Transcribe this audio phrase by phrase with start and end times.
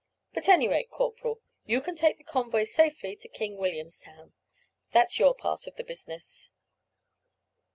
[0.35, 4.33] At any rate, corporal, you can take the convoy safely into King Williamstown.
[4.93, 6.49] That's your part of the business."